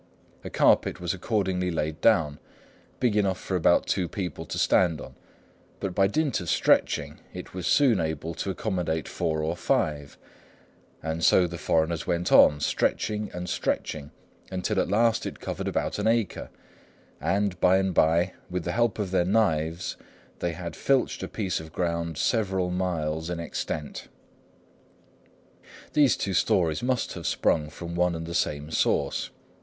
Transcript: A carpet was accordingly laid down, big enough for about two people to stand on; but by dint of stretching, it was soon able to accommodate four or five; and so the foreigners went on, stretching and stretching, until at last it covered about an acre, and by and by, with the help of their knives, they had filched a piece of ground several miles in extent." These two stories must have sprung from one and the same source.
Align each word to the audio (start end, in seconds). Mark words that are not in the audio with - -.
A 0.43 0.49
carpet 0.49 0.99
was 0.99 1.13
accordingly 1.13 1.69
laid 1.69 2.01
down, 2.01 2.39
big 2.99 3.15
enough 3.15 3.39
for 3.39 3.55
about 3.55 3.85
two 3.85 4.07
people 4.07 4.47
to 4.47 4.57
stand 4.57 4.99
on; 4.99 5.13
but 5.79 5.93
by 5.93 6.07
dint 6.07 6.39
of 6.41 6.49
stretching, 6.49 7.19
it 7.35 7.53
was 7.53 7.67
soon 7.67 7.99
able 8.01 8.33
to 8.33 8.49
accommodate 8.49 9.07
four 9.07 9.43
or 9.43 9.55
five; 9.55 10.17
and 11.03 11.23
so 11.23 11.45
the 11.45 11.59
foreigners 11.59 12.07
went 12.07 12.31
on, 12.31 12.59
stretching 12.59 13.29
and 13.31 13.47
stretching, 13.47 14.09
until 14.49 14.79
at 14.79 14.89
last 14.89 15.27
it 15.27 15.39
covered 15.39 15.67
about 15.67 15.99
an 15.99 16.07
acre, 16.07 16.49
and 17.21 17.59
by 17.59 17.77
and 17.77 17.93
by, 17.93 18.33
with 18.49 18.63
the 18.63 18.71
help 18.71 18.97
of 18.97 19.11
their 19.11 19.23
knives, 19.23 19.97
they 20.39 20.53
had 20.53 20.75
filched 20.75 21.21
a 21.21 21.27
piece 21.27 21.59
of 21.59 21.71
ground 21.71 22.17
several 22.17 22.71
miles 22.71 23.29
in 23.29 23.39
extent." 23.39 24.07
These 25.93 26.17
two 26.17 26.33
stories 26.33 26.81
must 26.81 27.13
have 27.13 27.27
sprung 27.27 27.69
from 27.69 27.93
one 27.93 28.15
and 28.15 28.25
the 28.25 28.33
same 28.33 28.71
source. 28.71 29.29